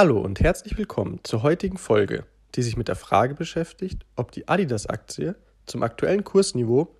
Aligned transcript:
Hallo 0.00 0.20
und 0.20 0.38
herzlich 0.38 0.78
willkommen 0.78 1.18
zur 1.24 1.42
heutigen 1.42 1.76
Folge, 1.76 2.24
die 2.54 2.62
sich 2.62 2.76
mit 2.76 2.86
der 2.86 2.94
Frage 2.94 3.34
beschäftigt, 3.34 4.06
ob 4.14 4.30
die 4.30 4.46
Adidas-Aktie 4.46 5.34
zum 5.66 5.82
aktuellen 5.82 6.22
Kursniveau 6.22 6.94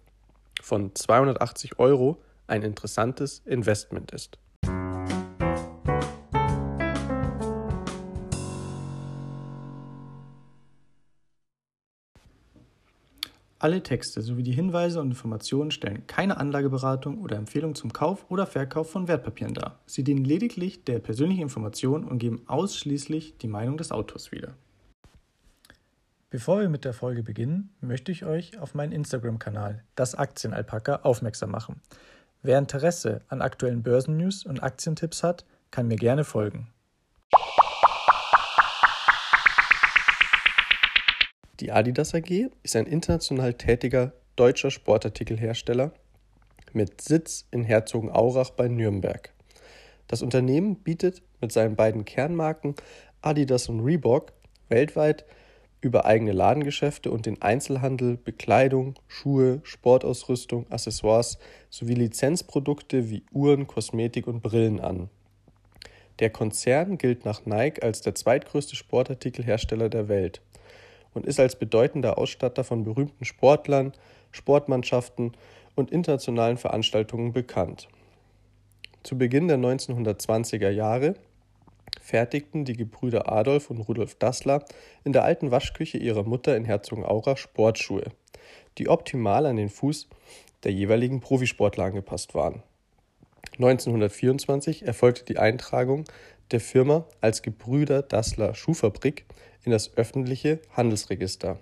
von 0.60 0.92
280 0.96 1.78
Euro 1.78 2.20
ein 2.48 2.64
interessantes 2.64 3.38
Investment 3.44 4.10
ist. 4.10 4.40
Alle 13.60 13.82
Texte 13.82 14.22
sowie 14.22 14.44
die 14.44 14.52
Hinweise 14.52 15.00
und 15.00 15.08
Informationen 15.08 15.72
stellen 15.72 16.06
keine 16.06 16.36
Anlageberatung 16.36 17.18
oder 17.18 17.36
Empfehlung 17.36 17.74
zum 17.74 17.92
Kauf 17.92 18.24
oder 18.28 18.46
Verkauf 18.46 18.90
von 18.90 19.08
Wertpapieren 19.08 19.54
dar. 19.54 19.80
Sie 19.84 20.04
dienen 20.04 20.24
lediglich 20.24 20.84
der 20.84 21.00
persönlichen 21.00 21.42
Information 21.42 22.04
und 22.04 22.18
geben 22.18 22.42
ausschließlich 22.46 23.36
die 23.38 23.48
Meinung 23.48 23.76
des 23.76 23.90
Autors 23.90 24.30
wieder. 24.30 24.54
Bevor 26.30 26.60
wir 26.60 26.68
mit 26.68 26.84
der 26.84 26.92
Folge 26.92 27.24
beginnen, 27.24 27.70
möchte 27.80 28.12
ich 28.12 28.24
euch 28.24 28.60
auf 28.60 28.74
meinen 28.74 28.92
Instagram-Kanal, 28.92 29.82
das 29.96 30.14
Aktienalpaka, 30.14 31.00
aufmerksam 31.02 31.50
machen. 31.50 31.80
Wer 32.42 32.58
Interesse 32.58 33.22
an 33.28 33.42
aktuellen 33.42 33.82
Börsennews 33.82 34.46
und 34.46 34.62
Aktientipps 34.62 35.24
hat, 35.24 35.44
kann 35.72 35.88
mir 35.88 35.96
gerne 35.96 36.22
folgen. 36.22 36.68
Die 41.60 41.72
Adidas 41.72 42.14
AG 42.14 42.50
ist 42.62 42.76
ein 42.76 42.86
international 42.86 43.52
tätiger 43.52 44.12
deutscher 44.36 44.70
Sportartikelhersteller 44.70 45.92
mit 46.72 47.00
Sitz 47.00 47.48
in 47.50 47.64
Herzogenaurach 47.64 48.50
bei 48.50 48.68
Nürnberg. 48.68 49.32
Das 50.06 50.22
Unternehmen 50.22 50.76
bietet 50.76 51.20
mit 51.40 51.50
seinen 51.50 51.74
beiden 51.74 52.04
Kernmarken 52.04 52.76
Adidas 53.22 53.68
und 53.68 53.80
Reebok 53.80 54.32
weltweit 54.68 55.24
über 55.80 56.04
eigene 56.04 56.30
Ladengeschäfte 56.30 57.10
und 57.10 57.26
den 57.26 57.42
Einzelhandel 57.42 58.16
Bekleidung, 58.16 58.94
Schuhe, 59.08 59.60
Sportausrüstung, 59.64 60.70
Accessoires 60.70 61.38
sowie 61.70 61.94
Lizenzprodukte 61.94 63.10
wie 63.10 63.24
Uhren, 63.32 63.66
Kosmetik 63.66 64.28
und 64.28 64.44
Brillen 64.44 64.78
an. 64.78 65.10
Der 66.20 66.30
Konzern 66.30 66.98
gilt 66.98 67.24
nach 67.24 67.46
Nike 67.46 67.82
als 67.82 68.00
der 68.00 68.14
zweitgrößte 68.14 68.76
Sportartikelhersteller 68.76 69.88
der 69.88 70.08
Welt 70.08 70.40
und 71.14 71.26
ist 71.26 71.40
als 71.40 71.56
bedeutender 71.56 72.18
Ausstatter 72.18 72.64
von 72.64 72.84
berühmten 72.84 73.24
Sportlern, 73.24 73.92
Sportmannschaften 74.30 75.32
und 75.74 75.90
internationalen 75.90 76.56
Veranstaltungen 76.56 77.32
bekannt. 77.32 77.88
Zu 79.02 79.16
Beginn 79.16 79.48
der 79.48 79.58
1920er 79.58 80.70
Jahre 80.70 81.14
fertigten 82.00 82.64
die 82.64 82.74
Gebrüder 82.74 83.30
Adolf 83.30 83.70
und 83.70 83.80
Rudolf 83.80 84.14
Dassler 84.16 84.64
in 85.04 85.12
der 85.12 85.24
alten 85.24 85.50
Waschküche 85.50 85.98
ihrer 85.98 86.24
Mutter 86.24 86.56
in 86.56 86.64
Herzogenaurach 86.64 87.36
Sportschuhe, 87.36 88.04
die 88.78 88.88
optimal 88.88 89.46
an 89.46 89.56
den 89.56 89.68
Fuß 89.68 90.08
der 90.64 90.72
jeweiligen 90.72 91.20
Profisportler 91.20 91.84
angepasst 91.84 92.34
waren. 92.34 92.62
1924 93.54 94.86
erfolgte 94.86 95.24
die 95.24 95.38
Eintragung 95.38 96.04
der 96.50 96.60
Firma 96.60 97.04
als 97.20 97.42
Gebrüder 97.42 98.02
Dassler 98.02 98.54
Schuhfabrik 98.54 99.26
in 99.64 99.72
das 99.72 99.96
öffentliche 99.96 100.60
Handelsregister. 100.72 101.58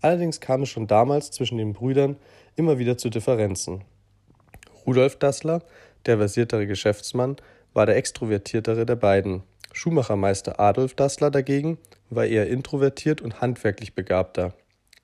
Allerdings 0.00 0.40
kam 0.40 0.62
es 0.62 0.68
schon 0.68 0.86
damals 0.86 1.30
zwischen 1.30 1.58
den 1.58 1.72
Brüdern 1.72 2.16
immer 2.56 2.78
wieder 2.78 2.98
zu 2.98 3.10
Differenzen. 3.10 3.84
Rudolf 4.86 5.16
Dassler, 5.16 5.62
der 6.06 6.18
versiertere 6.18 6.66
Geschäftsmann, 6.66 7.36
war 7.72 7.86
der 7.86 7.96
extrovertiertere 7.96 8.86
der 8.86 8.96
beiden. 8.96 9.42
Schuhmachermeister 9.72 10.58
Adolf 10.60 10.94
Dassler 10.94 11.30
dagegen 11.30 11.78
war 12.08 12.24
eher 12.24 12.48
introvertiert 12.48 13.20
und 13.20 13.40
handwerklich 13.40 13.94
begabter. 13.94 14.54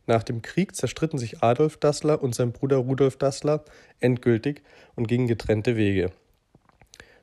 Nach 0.07 0.23
dem 0.23 0.43
Krieg 0.43 0.75
zerstritten 0.75 1.19
sich 1.19 1.43
Adolf 1.43 1.77
Dassler 1.77 2.23
und 2.23 2.35
sein 2.35 2.53
Bruder 2.53 2.79
Rudolf 2.79 3.17
Dassler 3.17 3.65
endgültig 4.01 4.63
und 4.95 5.07
gingen 5.07 5.29
getrennte 5.29 5.77
Wege. 5.77 6.11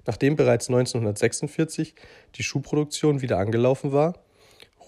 Nachdem 0.05 0.35
bereits 0.35 0.69
1946 0.69 1.93
die 2.35 2.43
Schuhproduktion 2.43 3.21
wieder 3.21 3.37
angelaufen 3.37 3.91
war, 3.91 4.13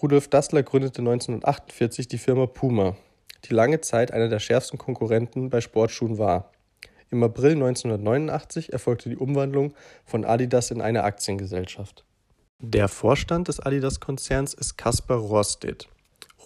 Rudolf 0.02 0.28
Dassler 0.28 0.62
gründete 0.62 1.00
1948 1.00 2.08
die 2.08 2.18
Firma 2.18 2.46
Puma, 2.46 2.96
die 3.44 3.54
lange 3.54 3.80
Zeit 3.80 4.10
einer 4.10 4.28
der 4.28 4.40
schärfsten 4.40 4.78
Konkurrenten 4.78 5.50
bei 5.50 5.60
Sportschuhen 5.60 6.18
war. 6.18 6.50
Im 7.10 7.22
April 7.22 7.52
1989 7.52 8.72
erfolgte 8.72 9.10
die 9.10 9.16
Umwandlung 9.18 9.74
von 10.04 10.24
Adidas 10.24 10.70
in 10.70 10.80
eine 10.80 11.04
Aktiengesellschaft. 11.04 12.04
Der 12.58 12.88
Vorstand 12.88 13.48
des 13.48 13.60
Adidas-Konzerns 13.60 14.54
ist 14.54 14.78
Kaspar 14.78 15.18
Rohrstedt. 15.18 15.88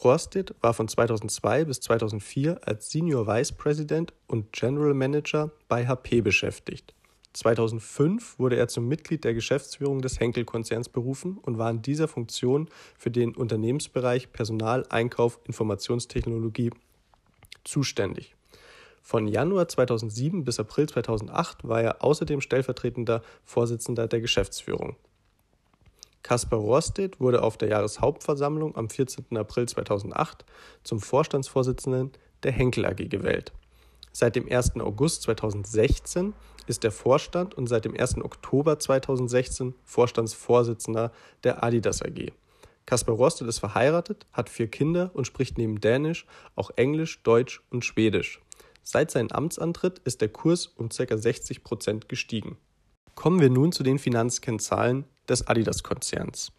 Rohrstedt 0.05 0.55
war 0.61 0.75
von 0.75 0.89
2002 0.89 1.65
bis 1.65 1.81
2004 1.81 2.61
als 2.67 2.91
Senior 2.91 3.27
Vice 3.27 3.53
President 3.53 4.12
und 4.27 4.53
General 4.53 4.95
Manager 4.95 5.51
bei 5.69 5.87
HP 5.87 6.21
beschäftigt. 6.21 6.95
2005 7.33 8.39
wurde 8.39 8.57
er 8.57 8.69
zum 8.69 8.89
Mitglied 8.89 9.25
der 9.25 9.34
Geschäftsführung 9.34 10.01
des 10.01 10.21
Henkel-Konzerns 10.21 10.89
berufen 10.89 11.39
und 11.39 11.59
war 11.59 11.71
in 11.71 11.83
dieser 11.83 12.09
Funktion 12.09 12.69
für 12.97 13.11
den 13.11 13.34
Unternehmensbereich 13.34 14.33
Personal, 14.33 14.87
Einkauf, 14.89 15.39
Informationstechnologie 15.45 16.71
zuständig. 17.65 18.34
Von 19.03 19.28
Januar 19.28 19.69
2007 19.69 20.45
bis 20.45 20.59
April 20.59 20.89
2008 20.89 21.69
war 21.69 21.83
er 21.83 22.03
außerdem 22.03 22.41
stellvertretender 22.41 23.23
Vorsitzender 23.45 24.09
der 24.09 24.21
Geschäftsführung. 24.21 24.97
Kaspar 26.26 26.59
Rohrstedt 26.59 27.20
wurde 27.20 27.41
auf 27.41 27.56
der 27.56 27.69
Jahreshauptversammlung 27.69 28.75
am 28.75 28.91
14. 28.91 29.37
April 29.37 29.69
2008 29.69 30.44
zum 30.82 30.98
Vorstandsvorsitzenden 30.98 32.10
der 32.42 32.50
Henkel 32.50 32.84
AG 32.84 32.97
gewählt. 32.97 33.53
Seit 34.10 34.34
dem 34.34 34.50
1. 34.50 34.75
August 34.81 35.22
2016 35.22 36.34
ist 36.66 36.82
er 36.82 36.91
Vorstand 36.91 37.54
und 37.54 37.69
seit 37.69 37.84
dem 37.84 37.97
1. 37.97 38.16
Oktober 38.25 38.81
2016 38.81 39.75
Vorstandsvorsitzender 39.84 41.12
der 41.44 41.62
Adidas 41.62 42.03
AG. 42.03 42.32
Kaspar 42.86 43.15
Rostet 43.15 43.47
ist 43.47 43.60
verheiratet, 43.60 44.26
hat 44.32 44.48
vier 44.48 44.66
Kinder 44.66 45.12
und 45.15 45.28
spricht 45.28 45.59
neben 45.59 45.81
Dänisch 45.81 46.26
auch 46.56 46.70
Englisch, 46.75 47.22
Deutsch 47.22 47.62
und 47.70 47.84
Schwedisch. 47.84 48.41
Seit 48.82 49.12
seinem 49.12 49.31
Amtsantritt 49.31 50.00
ist 50.00 50.20
der 50.20 50.31
Kurs 50.31 50.66
um 50.66 50.88
ca. 50.88 51.16
60 51.16 51.62
Prozent 51.62 52.09
gestiegen. 52.09 52.59
Kommen 53.15 53.38
wir 53.38 53.48
nun 53.48 53.70
zu 53.70 53.84
den 53.84 54.00
Finanzkennzahlen 54.00 55.04
des 55.28 55.47
Adidas-Konzerns. 55.47 56.53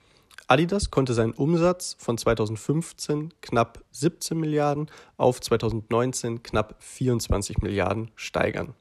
Adidas 0.48 0.92
konnte 0.92 1.14
seinen 1.14 1.34
Umsatz 1.34 1.98
von 2.00 2.18
2015 2.18 3.34
knapp 3.42 3.84
17 3.92 4.40
Milliarden 4.40 4.90
auf 5.18 5.42
2019 5.42 6.42
knapp 6.42 6.76
24 6.80 7.58
Milliarden 7.60 8.12
steigern. 8.16 8.74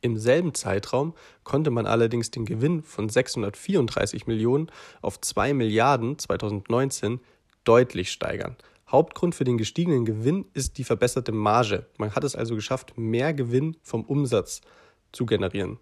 Im 0.00 0.16
selben 0.16 0.54
Zeitraum 0.54 1.14
konnte 1.44 1.70
man 1.70 1.86
allerdings 1.86 2.30
den 2.30 2.46
Gewinn 2.46 2.82
von 2.82 3.08
634 3.08 4.26
Millionen 4.26 4.70
auf 5.02 5.20
2 5.20 5.54
Milliarden 5.54 6.18
2019 6.18 7.20
deutlich 7.64 8.10
steigern. 8.10 8.56
Hauptgrund 8.90 9.34
für 9.34 9.44
den 9.44 9.58
gestiegenen 9.58 10.06
Gewinn 10.06 10.46
ist 10.54 10.78
die 10.78 10.84
verbesserte 10.84 11.32
Marge. 11.32 11.86
Man 11.98 12.14
hat 12.14 12.24
es 12.24 12.36
also 12.36 12.54
geschafft, 12.54 12.96
mehr 12.96 13.34
Gewinn 13.34 13.76
vom 13.82 14.04
Umsatz 14.04 14.62
zu 15.12 15.26
generieren. 15.26 15.78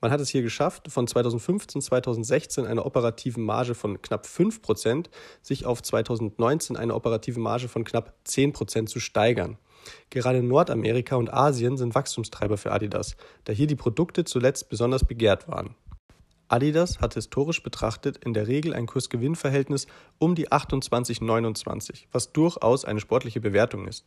Man 0.00 0.12
hat 0.12 0.20
es 0.20 0.28
hier 0.28 0.42
geschafft, 0.42 0.92
von 0.92 1.08
2015, 1.08 1.82
2016 1.82 2.66
eine 2.66 2.84
operative 2.84 3.40
Marge 3.40 3.74
von 3.74 4.00
knapp 4.00 4.26
5% 4.26 5.06
sich 5.42 5.66
auf 5.66 5.82
2019 5.82 6.76
eine 6.76 6.94
operative 6.94 7.40
Marge 7.40 7.68
von 7.68 7.82
knapp 7.82 8.14
10% 8.24 8.86
zu 8.86 9.00
steigern. 9.00 9.58
Gerade 10.10 10.42
Nordamerika 10.42 11.16
und 11.16 11.32
Asien 11.32 11.76
sind 11.76 11.96
Wachstumstreiber 11.96 12.58
für 12.58 12.70
Adidas, 12.70 13.16
da 13.44 13.52
hier 13.52 13.66
die 13.66 13.76
Produkte 13.76 14.24
zuletzt 14.24 14.68
besonders 14.68 15.04
begehrt 15.04 15.48
waren. 15.48 15.74
Adidas 16.46 17.00
hat 17.00 17.14
historisch 17.14 17.62
betrachtet 17.62 18.16
in 18.24 18.32
der 18.32 18.46
Regel 18.46 18.72
ein 18.72 18.86
Kursgewinnverhältnis 18.86 19.86
um 20.18 20.34
die 20.34 20.48
28,29, 20.48 22.04
was 22.10 22.32
durchaus 22.32 22.84
eine 22.86 23.00
sportliche 23.00 23.40
Bewertung 23.40 23.86
ist. 23.86 24.06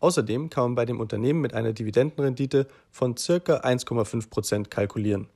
Außerdem 0.00 0.48
kann 0.48 0.64
man 0.64 0.74
bei 0.74 0.86
dem 0.86 1.00
Unternehmen 1.00 1.40
mit 1.40 1.54
einer 1.54 1.72
Dividendenrendite 1.72 2.66
von 2.90 3.14
ca. 3.14 3.20
1,5% 3.20 4.68
kalkulieren. 4.68 5.28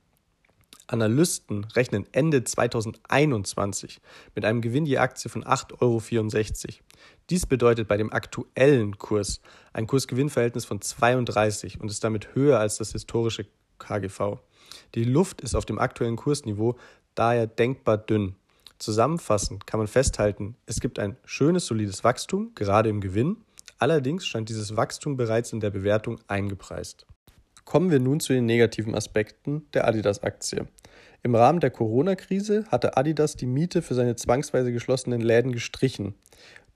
Analysten 0.87 1.65
rechnen 1.65 2.07
Ende 2.11 2.43
2021 2.43 4.01
mit 4.35 4.45
einem 4.45 4.61
Gewinn 4.61 4.85
je 4.85 4.97
Aktie 4.97 5.29
von 5.29 5.43
8,64 5.43 5.79
Euro. 5.81 6.79
Dies 7.29 7.45
bedeutet 7.45 7.87
bei 7.87 7.97
dem 7.97 8.11
aktuellen 8.11 8.97
Kurs 8.97 9.41
ein 9.71 9.85
Kursgewinnverhältnis 9.85 10.65
von 10.65 10.81
32 10.81 11.79
und 11.79 11.91
ist 11.91 12.03
damit 12.03 12.33
höher 12.33 12.59
als 12.59 12.77
das 12.77 12.91
historische 12.91 13.45
KGV. 13.77 14.39
Die 14.95 15.03
Luft 15.03 15.41
ist 15.41 15.55
auf 15.55 15.65
dem 15.65 15.79
aktuellen 15.79 16.15
Kursniveau 16.15 16.75
daher 17.13 17.45
denkbar 17.45 17.97
dünn. 17.97 18.35
Zusammenfassend 18.79 19.67
kann 19.67 19.79
man 19.79 19.87
festhalten, 19.87 20.55
es 20.65 20.79
gibt 20.79 20.99
ein 20.99 21.17
schönes, 21.25 21.65
solides 21.65 22.03
Wachstum, 22.03 22.53
gerade 22.55 22.89
im 22.89 23.01
Gewinn, 23.01 23.37
Allerdings 23.79 24.27
stand 24.27 24.49
dieses 24.49 24.75
Wachstum 24.75 25.15
bereits 25.15 25.53
in 25.53 25.61
der 25.61 25.69
Bewertung 25.69 26.19
eingepreist. 26.27 27.07
Kommen 27.69 27.91
wir 27.91 27.99
nun 27.99 28.19
zu 28.19 28.33
den 28.33 28.47
negativen 28.47 28.95
Aspekten 28.95 29.67
der 29.75 29.87
Adidas-Aktie. 29.87 30.65
Im 31.21 31.35
Rahmen 31.35 31.59
der 31.59 31.69
Corona-Krise 31.69 32.65
hatte 32.71 32.97
Adidas 32.97 33.35
die 33.35 33.45
Miete 33.45 33.83
für 33.83 33.93
seine 33.93 34.15
zwangsweise 34.15 34.73
geschlossenen 34.73 35.21
Läden 35.21 35.51
gestrichen. 35.51 36.15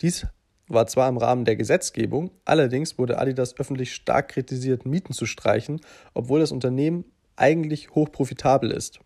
Dies 0.04 0.28
war 0.68 0.86
zwar 0.86 1.10
im 1.10 1.18
Rahmen 1.18 1.46
der 1.46 1.56
Gesetzgebung, 1.56 2.30
allerdings 2.46 3.00
wurde 3.00 3.18
Adidas 3.18 3.58
öffentlich 3.58 3.96
stark 3.96 4.28
kritisiert, 4.28 4.86
Mieten 4.86 5.14
zu 5.14 5.26
streichen, 5.26 5.82
obwohl 6.14 6.42
das 6.42 6.52
Unternehmen 6.52 7.06
eigentlich 7.38 7.96
hochprofitabel 7.96 8.70
ist. 8.70 9.00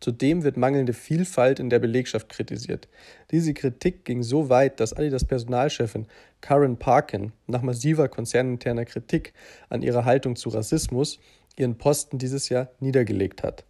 Zudem 0.00 0.44
wird 0.44 0.56
mangelnde 0.56 0.92
Vielfalt 0.92 1.58
in 1.58 1.70
der 1.70 1.78
Belegschaft 1.78 2.28
kritisiert. 2.28 2.88
Diese 3.30 3.54
Kritik 3.54 4.04
ging 4.04 4.22
so 4.22 4.48
weit, 4.48 4.80
dass 4.80 4.92
Adidas 4.92 5.24
Personalchefin 5.24 6.06
Karen 6.40 6.76
Parkin 6.76 7.32
nach 7.46 7.62
massiver 7.62 8.08
konzerninterner 8.08 8.84
Kritik 8.84 9.32
an 9.68 9.82
ihrer 9.82 10.04
Haltung 10.04 10.36
zu 10.36 10.50
Rassismus 10.50 11.18
ihren 11.56 11.78
Posten 11.78 12.18
dieses 12.18 12.48
Jahr 12.48 12.68
niedergelegt 12.80 13.42
hat. 13.42 13.64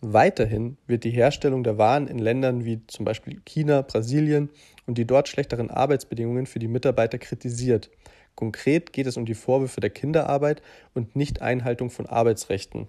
Weiterhin 0.00 0.76
wird 0.86 1.04
die 1.04 1.10
Herstellung 1.10 1.64
der 1.64 1.78
Waren 1.78 2.06
in 2.06 2.18
Ländern 2.18 2.64
wie 2.64 2.86
zum 2.86 3.04
Beispiel 3.04 3.40
China, 3.44 3.82
Brasilien 3.82 4.50
und 4.86 4.98
die 4.98 5.06
dort 5.06 5.28
schlechteren 5.28 5.70
Arbeitsbedingungen 5.70 6.46
für 6.46 6.58
die 6.58 6.68
Mitarbeiter 6.68 7.18
kritisiert. 7.18 7.90
Konkret 8.34 8.92
geht 8.92 9.06
es 9.06 9.16
um 9.16 9.24
die 9.24 9.34
Vorwürfe 9.34 9.80
der 9.80 9.90
Kinderarbeit 9.90 10.60
und 10.92 11.16
Nichteinhaltung 11.16 11.88
von 11.88 12.06
Arbeitsrechten. 12.06 12.88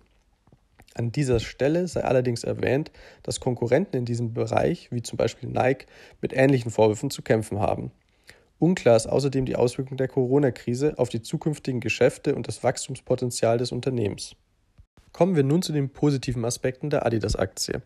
An 0.97 1.11
dieser 1.11 1.39
Stelle 1.39 1.87
sei 1.87 2.03
allerdings 2.03 2.43
erwähnt, 2.43 2.91
dass 3.21 3.39
Konkurrenten 3.39 3.97
in 3.97 4.05
diesem 4.05 4.33
Bereich, 4.33 4.89
wie 4.91 5.03
zum 5.03 5.15
Beispiel 5.15 5.47
Nike, 5.47 5.85
mit 6.21 6.33
ähnlichen 6.33 6.71
Vorwürfen 6.71 7.11
zu 7.11 7.21
kämpfen 7.21 7.59
haben. 7.59 7.91
Unklar 8.57 8.95
ist 8.95 9.05
außerdem 9.05 9.45
die 9.45 9.55
Auswirkung 9.55 9.97
der 9.97 10.07
Corona-Krise 10.07 10.97
auf 10.97 11.09
die 11.09 11.21
zukünftigen 11.21 11.81
Geschäfte 11.81 12.33
und 12.33 12.47
das 12.47 12.63
Wachstumspotenzial 12.63 13.59
des 13.59 13.71
Unternehmens. 13.71 14.35
Kommen 15.13 15.35
wir 15.35 15.43
nun 15.43 15.61
zu 15.61 15.71
den 15.71 15.91
positiven 15.91 16.43
Aspekten 16.43 16.89
der 16.89 17.05
Adidas-Aktie. 17.05 17.83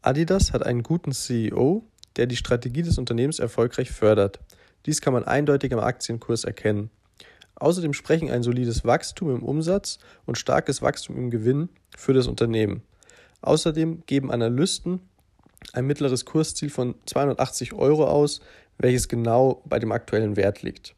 Adidas 0.00 0.54
hat 0.54 0.64
einen 0.64 0.82
guten 0.82 1.12
CEO, 1.12 1.84
der 2.16 2.24
die 2.24 2.36
Strategie 2.36 2.82
des 2.82 2.96
Unternehmens 2.96 3.38
erfolgreich 3.38 3.90
fördert. 3.90 4.40
Dies 4.86 5.02
kann 5.02 5.12
man 5.12 5.24
eindeutig 5.24 5.74
am 5.74 5.80
Aktienkurs 5.80 6.44
erkennen. 6.44 6.88
Außerdem 7.56 7.94
sprechen 7.94 8.30
ein 8.30 8.42
solides 8.42 8.84
Wachstum 8.84 9.34
im 9.34 9.42
Umsatz 9.42 9.98
und 10.26 10.38
starkes 10.38 10.82
Wachstum 10.82 11.16
im 11.16 11.30
Gewinn 11.30 11.68
für 11.96 12.12
das 12.12 12.26
Unternehmen. 12.26 12.82
Außerdem 13.40 14.02
geben 14.06 14.30
Analysten 14.30 15.00
ein 15.72 15.86
mittleres 15.86 16.24
Kursziel 16.24 16.70
von 16.70 16.94
280 17.06 17.72
Euro 17.72 18.06
aus, 18.06 18.40
welches 18.78 19.08
genau 19.08 19.62
bei 19.64 19.78
dem 19.78 19.92
aktuellen 19.92 20.36
Wert 20.36 20.62
liegt. 20.62 20.94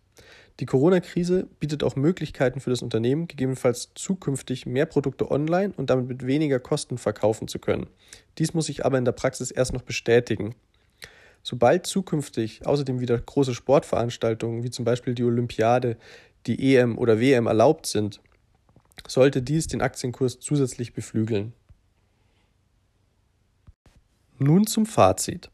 Die 0.61 0.67
Corona-Krise 0.67 1.47
bietet 1.61 1.85
auch 1.85 1.95
Möglichkeiten 1.95 2.59
für 2.59 2.71
das 2.71 2.83
Unternehmen, 2.83 3.29
gegebenenfalls 3.29 3.91
zukünftig 3.95 4.67
mehr 4.67 4.87
Produkte 4.87 5.31
online 5.31 5.73
und 5.77 5.89
damit 5.89 6.09
mit 6.09 6.27
weniger 6.27 6.59
Kosten 6.59 6.99
verkaufen 6.99 7.47
zu 7.47 7.61
können. 7.61 7.87
Dies 8.39 8.55
muss 8.55 8.67
sich 8.67 8.85
aber 8.85 8.99
in 8.99 9.05
der 9.05 9.13
Praxis 9.13 9.53
erst 9.53 9.73
noch 9.73 9.83
bestätigen. 9.83 10.57
Sobald 11.45 11.87
zukünftig 11.87 12.67
außerdem 12.67 12.99
wieder 12.99 13.17
große 13.17 13.55
Sportveranstaltungen 13.55 14.65
wie 14.65 14.71
zum 14.71 14.85
Beispiel 14.85 15.15
die 15.15 15.23
Olympiade 15.23 15.97
die 16.47 16.75
EM 16.75 16.99
oder 16.99 17.21
WM 17.21 17.47
erlaubt 17.47 17.87
sind, 17.87 18.21
sollte 19.07 19.43
dies 19.43 19.67
den 19.67 19.83
Aktienkurs 19.83 20.41
zusätzlich 20.41 20.93
beflügeln. 20.93 21.53
Nun 24.39 24.67
zum 24.67 24.87
Fazit. 24.87 25.51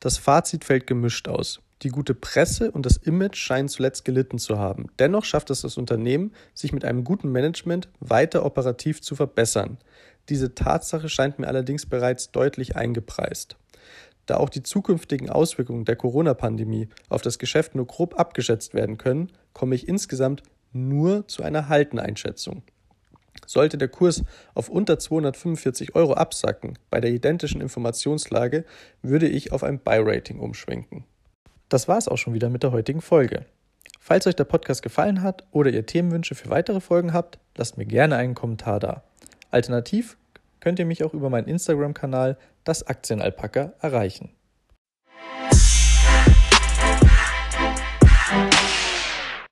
Das 0.00 0.18
Fazit 0.18 0.64
fällt 0.64 0.86
gemischt 0.86 1.26
aus. 1.26 1.60
Die 1.82 1.88
gute 1.88 2.14
Presse 2.14 2.70
und 2.70 2.86
das 2.86 2.96
Image 2.96 3.36
scheinen 3.36 3.68
zuletzt 3.68 4.04
gelitten 4.04 4.38
zu 4.38 4.58
haben. 4.58 4.86
Dennoch 4.98 5.24
schafft 5.24 5.50
es 5.50 5.60
das 5.60 5.76
Unternehmen, 5.76 6.32
sich 6.54 6.72
mit 6.72 6.84
einem 6.84 7.04
guten 7.04 7.30
Management 7.30 7.88
weiter 8.00 8.44
operativ 8.44 9.02
zu 9.02 9.14
verbessern. 9.14 9.78
Diese 10.28 10.54
Tatsache 10.54 11.08
scheint 11.08 11.38
mir 11.38 11.48
allerdings 11.48 11.86
bereits 11.86 12.30
deutlich 12.30 12.76
eingepreist. 12.76 13.56
Da 14.26 14.36
auch 14.36 14.48
die 14.48 14.62
zukünftigen 14.62 15.30
Auswirkungen 15.30 15.84
der 15.84 15.96
Corona-Pandemie 15.96 16.88
auf 17.08 17.22
das 17.22 17.38
Geschäft 17.38 17.74
nur 17.74 17.86
grob 17.86 18.18
abgeschätzt 18.18 18.74
werden 18.74 18.98
können, 18.98 19.30
komme 19.52 19.74
ich 19.74 19.88
insgesamt 19.88 20.42
nur 20.72 21.26
zu 21.28 21.42
einer 21.42 21.68
Halteneinschätzung. 21.68 22.62
Sollte 23.46 23.78
der 23.78 23.88
Kurs 23.88 24.24
auf 24.54 24.68
unter 24.68 24.98
245 24.98 25.94
Euro 25.94 26.14
absacken, 26.14 26.78
bei 26.90 27.00
der 27.00 27.10
identischen 27.10 27.60
Informationslage 27.60 28.64
würde 29.02 29.28
ich 29.28 29.52
auf 29.52 29.62
ein 29.62 29.78
Buy-Rating 29.78 30.40
umschwenken. 30.40 31.04
Das 31.68 31.86
war 31.86 31.98
es 31.98 32.08
auch 32.08 32.18
schon 32.18 32.34
wieder 32.34 32.48
mit 32.48 32.62
der 32.62 32.72
heutigen 32.72 33.00
Folge. 33.00 33.44
Falls 34.00 34.26
euch 34.26 34.36
der 34.36 34.44
Podcast 34.44 34.82
gefallen 34.82 35.22
hat 35.22 35.44
oder 35.50 35.70
ihr 35.70 35.84
Themenwünsche 35.84 36.34
für 36.34 36.50
weitere 36.50 36.80
Folgen 36.80 37.12
habt, 37.12 37.38
lasst 37.56 37.76
mir 37.76 37.86
gerne 37.86 38.16
einen 38.16 38.34
Kommentar 38.34 38.80
da. 38.80 39.02
Alternativ 39.50 40.16
könnt 40.66 40.80
ihr 40.80 40.84
mich 40.84 41.04
auch 41.04 41.14
über 41.14 41.30
meinen 41.30 41.46
Instagram-Kanal 41.46 42.36
das 42.64 42.88
Aktienalpaka 42.88 43.74
erreichen. 43.80 44.30